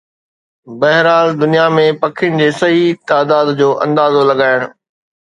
[0.79, 4.59] بهرحال، دنيا ۾ پکين جي صحيح تعداد جو اندازو لڳائڻ